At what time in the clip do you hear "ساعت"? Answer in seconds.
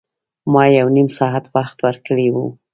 1.17-1.45